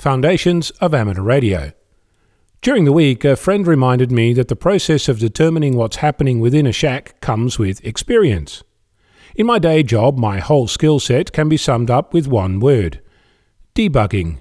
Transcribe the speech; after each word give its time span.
Foundations 0.00 0.70
of 0.80 0.94
Amateur 0.94 1.20
Radio. 1.20 1.72
During 2.62 2.86
the 2.86 2.92
week, 2.92 3.22
a 3.22 3.36
friend 3.36 3.66
reminded 3.66 4.10
me 4.10 4.32
that 4.32 4.48
the 4.48 4.56
process 4.56 5.10
of 5.10 5.18
determining 5.18 5.76
what's 5.76 5.96
happening 5.96 6.40
within 6.40 6.66
a 6.66 6.72
shack 6.72 7.20
comes 7.20 7.58
with 7.58 7.84
experience. 7.84 8.62
In 9.34 9.44
my 9.44 9.58
day 9.58 9.82
job, 9.82 10.16
my 10.16 10.38
whole 10.38 10.66
skill 10.68 11.00
set 11.00 11.32
can 11.32 11.50
be 11.50 11.58
summed 11.58 11.90
up 11.90 12.14
with 12.14 12.26
one 12.26 12.60
word 12.60 13.02
debugging, 13.74 14.40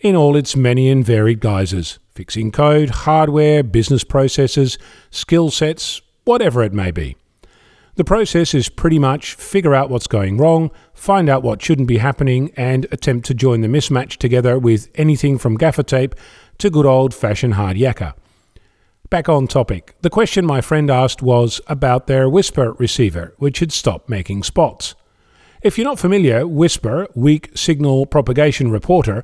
in 0.00 0.16
all 0.16 0.36
its 0.36 0.56
many 0.56 0.88
and 0.88 1.04
varied 1.04 1.40
guises 1.40 1.98
fixing 2.14 2.50
code, 2.52 2.90
hardware, 2.90 3.62
business 3.62 4.04
processes, 4.04 4.78
skill 5.10 5.50
sets, 5.50 6.00
whatever 6.24 6.62
it 6.62 6.72
may 6.72 6.90
be. 6.90 7.16
The 7.96 8.04
process 8.04 8.54
is 8.54 8.68
pretty 8.68 8.98
much 8.98 9.34
figure 9.34 9.74
out 9.74 9.88
what's 9.88 10.08
going 10.08 10.36
wrong, 10.36 10.72
find 10.94 11.28
out 11.28 11.44
what 11.44 11.62
shouldn't 11.62 11.86
be 11.86 11.98
happening, 11.98 12.50
and 12.56 12.86
attempt 12.90 13.24
to 13.26 13.34
join 13.34 13.60
the 13.60 13.68
mismatch 13.68 14.16
together 14.16 14.58
with 14.58 14.88
anything 14.96 15.38
from 15.38 15.56
gaffer 15.56 15.84
tape 15.84 16.16
to 16.58 16.70
good 16.70 16.86
old 16.86 17.14
fashioned 17.14 17.54
hard 17.54 17.76
yakka. 17.76 18.14
Back 19.10 19.28
on 19.28 19.46
topic, 19.46 19.94
the 20.00 20.10
question 20.10 20.44
my 20.44 20.60
friend 20.60 20.90
asked 20.90 21.22
was 21.22 21.60
about 21.68 22.08
their 22.08 22.26
WSPR 22.26 22.76
receiver, 22.80 23.32
which 23.38 23.60
had 23.60 23.70
stopped 23.70 24.08
making 24.08 24.42
spots. 24.42 24.96
If 25.62 25.78
you're 25.78 25.86
not 25.86 26.00
familiar, 26.00 26.40
WSPR, 26.40 27.06
Weak 27.14 27.50
Signal 27.54 28.06
Propagation 28.06 28.72
Reporter, 28.72 29.22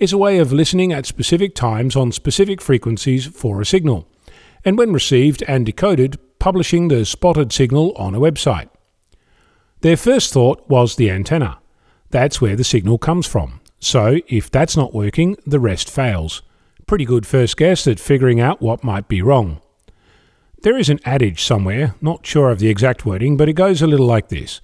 is 0.00 0.12
a 0.12 0.18
way 0.18 0.38
of 0.38 0.52
listening 0.52 0.92
at 0.92 1.06
specific 1.06 1.54
times 1.54 1.94
on 1.94 2.10
specific 2.10 2.60
frequencies 2.60 3.26
for 3.26 3.60
a 3.60 3.66
signal, 3.66 4.08
and 4.64 4.76
when 4.76 4.92
received 4.92 5.44
and 5.46 5.64
decoded, 5.64 6.18
publishing 6.38 6.88
the 6.88 7.04
spotted 7.04 7.52
signal 7.52 7.92
on 7.96 8.14
a 8.14 8.20
website. 8.20 8.68
Their 9.80 9.96
first 9.96 10.32
thought 10.32 10.68
was 10.68 10.96
the 10.96 11.10
antenna. 11.10 11.58
That's 12.10 12.40
where 12.40 12.56
the 12.56 12.64
signal 12.64 12.98
comes 12.98 13.26
from. 13.26 13.60
So, 13.80 14.18
if 14.26 14.50
that's 14.50 14.76
not 14.76 14.94
working, 14.94 15.36
the 15.46 15.60
rest 15.60 15.90
fails. 15.90 16.42
Pretty 16.86 17.04
good 17.04 17.26
first 17.26 17.56
guess 17.56 17.86
at 17.86 18.00
figuring 18.00 18.40
out 18.40 18.60
what 18.60 18.82
might 18.82 19.08
be 19.08 19.22
wrong. 19.22 19.60
There 20.62 20.76
is 20.76 20.88
an 20.88 20.98
adage 21.04 21.44
somewhere, 21.44 21.94
not 22.00 22.26
sure 22.26 22.50
of 22.50 22.58
the 22.58 22.68
exact 22.68 23.06
wording, 23.06 23.36
but 23.36 23.48
it 23.48 23.52
goes 23.52 23.80
a 23.80 23.86
little 23.86 24.06
like 24.06 24.28
this 24.28 24.60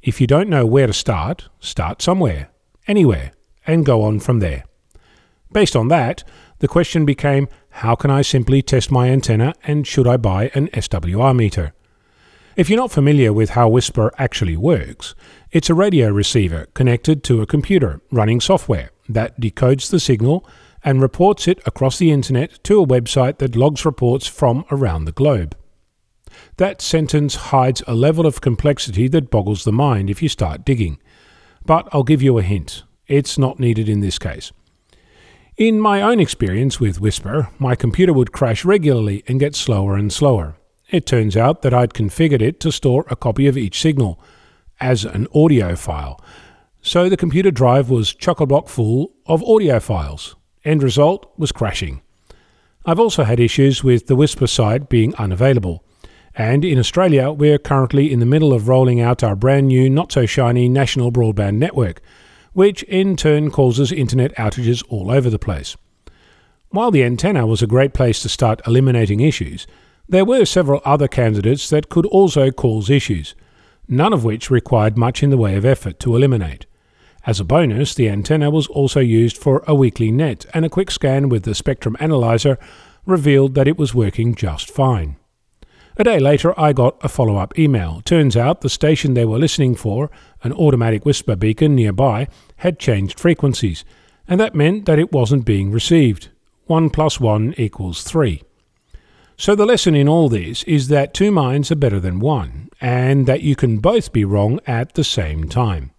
If 0.00 0.20
you 0.20 0.28
don't 0.28 0.48
know 0.48 0.64
where 0.64 0.86
to 0.86 0.92
start, 0.92 1.48
start 1.58 2.00
somewhere, 2.00 2.50
anywhere, 2.86 3.32
and 3.66 3.84
go 3.84 4.02
on 4.02 4.20
from 4.20 4.38
there. 4.38 4.64
Based 5.52 5.74
on 5.74 5.88
that, 5.88 6.22
the 6.60 6.68
question 6.68 7.04
became 7.04 7.48
how 7.72 7.94
can 7.94 8.10
I 8.10 8.22
simply 8.22 8.62
test 8.62 8.90
my 8.90 9.08
antenna 9.08 9.54
and 9.64 9.86
should 9.86 10.06
I 10.06 10.16
buy 10.16 10.50
an 10.54 10.68
SWR 10.68 11.34
meter? 11.34 11.72
If 12.54 12.68
you're 12.68 12.78
not 12.78 12.92
familiar 12.92 13.32
with 13.32 13.50
how 13.50 13.70
WSPR 13.70 14.10
actually 14.18 14.56
works, 14.56 15.14
it's 15.50 15.70
a 15.70 15.74
radio 15.74 16.10
receiver 16.10 16.66
connected 16.74 17.24
to 17.24 17.40
a 17.40 17.46
computer 17.46 18.02
running 18.10 18.40
software 18.40 18.90
that 19.08 19.40
decodes 19.40 19.90
the 19.90 19.98
signal 19.98 20.46
and 20.84 21.00
reports 21.00 21.48
it 21.48 21.60
across 21.66 21.98
the 21.98 22.10
internet 22.10 22.62
to 22.64 22.82
a 22.82 22.86
website 22.86 23.38
that 23.38 23.56
logs 23.56 23.84
reports 23.84 24.26
from 24.26 24.64
around 24.70 25.06
the 25.06 25.12
globe. 25.12 25.56
That 26.58 26.82
sentence 26.82 27.34
hides 27.34 27.82
a 27.86 27.94
level 27.94 28.26
of 28.26 28.40
complexity 28.42 29.08
that 29.08 29.30
boggles 29.30 29.64
the 29.64 29.72
mind 29.72 30.10
if 30.10 30.22
you 30.22 30.28
start 30.28 30.64
digging. 30.64 30.98
But 31.64 31.88
I'll 31.92 32.02
give 32.02 32.22
you 32.22 32.38
a 32.38 32.42
hint. 32.42 32.82
It's 33.06 33.38
not 33.38 33.58
needed 33.58 33.88
in 33.88 34.00
this 34.00 34.18
case. 34.18 34.52
In 35.58 35.78
my 35.78 36.00
own 36.00 36.18
experience 36.18 36.80
with 36.80 37.00
WSPR, 37.00 37.50
my 37.58 37.74
computer 37.74 38.14
would 38.14 38.32
crash 38.32 38.64
regularly 38.64 39.22
and 39.28 39.38
get 39.38 39.54
slower 39.54 39.96
and 39.96 40.10
slower. 40.10 40.56
It 40.88 41.04
turns 41.04 41.36
out 41.36 41.60
that 41.60 41.74
I'd 41.74 41.92
configured 41.92 42.40
it 42.40 42.58
to 42.60 42.72
store 42.72 43.04
a 43.10 43.16
copy 43.16 43.46
of 43.46 43.58
each 43.58 43.78
signal 43.78 44.18
as 44.80 45.04
an 45.04 45.26
audio 45.34 45.76
file, 45.76 46.18
so 46.80 47.10
the 47.10 47.18
computer 47.18 47.50
drive 47.50 47.90
was 47.90 48.14
chock-a-block 48.14 48.70
full 48.70 49.12
of 49.26 49.44
audio 49.44 49.78
files. 49.78 50.36
End 50.64 50.82
result 50.82 51.30
was 51.36 51.52
crashing. 51.52 52.00
I've 52.86 52.98
also 52.98 53.22
had 53.24 53.38
issues 53.38 53.84
with 53.84 54.06
the 54.06 54.16
WSPR 54.16 54.48
site 54.48 54.88
being 54.88 55.14
unavailable. 55.16 55.84
And 56.34 56.64
in 56.64 56.78
Australia, 56.78 57.30
we're 57.30 57.58
currently 57.58 58.10
in 58.10 58.20
the 58.20 58.26
middle 58.26 58.54
of 58.54 58.68
rolling 58.68 59.02
out 59.02 59.22
our 59.22 59.36
brand 59.36 59.68
new, 59.68 59.90
not 59.90 60.12
so 60.12 60.24
shiny 60.24 60.66
national 60.66 61.12
broadband 61.12 61.56
network 61.56 62.00
which 62.52 62.82
in 62.84 63.16
turn 63.16 63.50
causes 63.50 63.92
internet 63.92 64.34
outages 64.36 64.84
all 64.88 65.10
over 65.10 65.30
the 65.30 65.38
place. 65.38 65.76
While 66.70 66.90
the 66.90 67.04
antenna 67.04 67.46
was 67.46 67.62
a 67.62 67.66
great 67.66 67.92
place 67.92 68.22
to 68.22 68.28
start 68.28 68.66
eliminating 68.66 69.20
issues, 69.20 69.66
there 70.08 70.24
were 70.24 70.44
several 70.44 70.80
other 70.84 71.08
candidates 71.08 71.68
that 71.70 71.88
could 71.88 72.06
also 72.06 72.50
cause 72.50 72.90
issues, 72.90 73.34
none 73.88 74.12
of 74.12 74.24
which 74.24 74.50
required 74.50 74.96
much 74.96 75.22
in 75.22 75.30
the 75.30 75.36
way 75.36 75.54
of 75.56 75.64
effort 75.64 76.00
to 76.00 76.16
eliminate. 76.16 76.66
As 77.24 77.38
a 77.38 77.44
bonus, 77.44 77.94
the 77.94 78.08
antenna 78.08 78.50
was 78.50 78.66
also 78.66 79.00
used 79.00 79.36
for 79.36 79.62
a 79.66 79.74
weekly 79.74 80.10
net, 80.10 80.44
and 80.52 80.64
a 80.64 80.70
quick 80.70 80.90
scan 80.90 81.28
with 81.28 81.44
the 81.44 81.54
spectrum 81.54 81.96
analyzer 82.00 82.58
revealed 83.06 83.54
that 83.54 83.68
it 83.68 83.78
was 83.78 83.94
working 83.94 84.34
just 84.34 84.70
fine. 84.70 85.16
A 85.98 86.04
day 86.04 86.18
later, 86.18 86.58
I 86.58 86.72
got 86.72 86.96
a 87.04 87.08
follow 87.08 87.36
up 87.36 87.58
email. 87.58 88.00
Turns 88.04 88.34
out 88.34 88.62
the 88.62 88.70
station 88.70 89.12
they 89.12 89.26
were 89.26 89.38
listening 89.38 89.74
for, 89.74 90.10
an 90.42 90.52
automatic 90.54 91.04
WSPR 91.04 91.38
beacon 91.38 91.74
nearby, 91.74 92.28
had 92.56 92.78
changed 92.78 93.20
frequencies, 93.20 93.84
and 94.26 94.40
that 94.40 94.54
meant 94.54 94.86
that 94.86 94.98
it 94.98 95.12
wasn't 95.12 95.44
being 95.44 95.70
received. 95.70 96.30
1 96.66 96.88
plus 96.88 97.20
1 97.20 97.54
equals 97.58 98.04
3. 98.04 98.42
So 99.36 99.54
the 99.54 99.66
lesson 99.66 99.94
in 99.94 100.08
all 100.08 100.30
this 100.30 100.62
is 100.62 100.88
that 100.88 101.12
two 101.12 101.30
minds 101.30 101.70
are 101.70 101.76
better 101.76 102.00
than 102.00 102.20
one, 102.20 102.70
and 102.80 103.26
that 103.26 103.42
you 103.42 103.54
can 103.54 103.78
both 103.78 104.12
be 104.12 104.24
wrong 104.24 104.60
at 104.66 104.94
the 104.94 105.04
same 105.04 105.48
time. 105.48 105.90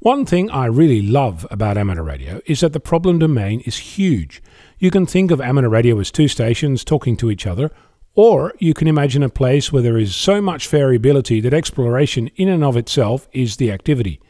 One 0.00 0.26
thing 0.26 0.50
I 0.50 0.66
really 0.66 1.00
love 1.00 1.46
about 1.50 1.78
amateur 1.78 2.02
radio 2.02 2.40
is 2.44 2.60
that 2.60 2.72
the 2.72 2.80
problem 2.80 3.20
domain 3.20 3.60
is 3.60 3.76
huge. 3.78 4.42
You 4.78 4.90
can 4.90 5.06
think 5.06 5.30
of 5.30 5.40
amateur 5.40 5.68
radio 5.68 5.98
as 6.00 6.10
two 6.10 6.28
stations 6.28 6.84
talking 6.84 7.16
to 7.18 7.30
each 7.30 7.46
other, 7.46 7.70
or 8.14 8.52
you 8.58 8.74
can 8.74 8.88
imagine 8.88 9.22
a 9.22 9.28
place 9.28 9.72
where 9.72 9.82
there 9.82 9.98
is 9.98 10.14
so 10.14 10.40
much 10.40 10.68
variability 10.68 11.40
that 11.40 11.54
exploration 11.54 12.28
in 12.36 12.48
and 12.48 12.62
of 12.62 12.76
itself 12.76 13.28
is 13.32 13.56
the 13.56 13.70
activity. 13.70 14.20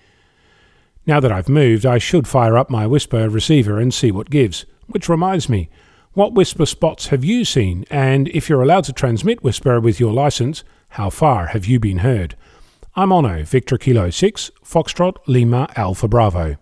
Now 1.04 1.19
that 1.19 1.32
I've 1.32 1.48
moved, 1.48 1.84
I 1.84 1.98
should 1.98 2.28
fire 2.28 2.56
up 2.56 2.71
my 2.71 2.84
WSPR 2.84 3.32
receiver 3.32 3.81
and 3.81 3.92
see 3.92 4.12
what 4.12 4.31
gives. 4.31 4.66
Which 4.87 5.09
reminds 5.09 5.48
me, 5.48 5.69
what 6.12 6.32
WSPR 6.34 6.69
spots 6.69 7.06
have 7.09 7.25
you 7.25 7.44
seen? 7.44 7.84
And 7.91 8.28
if 8.28 8.48
you're 8.48 8.62
allowed 8.62 8.84
to 8.84 8.92
transmit 8.92 9.42
WSPR 9.42 9.82
with 9.82 9.98
your 9.98 10.12
license, 10.12 10.62
how 10.91 11.10
far 11.10 11.47
have 11.47 11.66
you 11.66 11.81
been 11.81 11.98
heard? 11.98 12.37
I'm 12.94 13.09
Onno, 13.09 13.44
Victor 13.44 13.78
Kilo 13.78 14.10
6, 14.10 14.50
Foxtrot, 14.65 15.16
Lima, 15.26 15.72
Alpha 15.75 16.06
Bravo. 16.06 16.56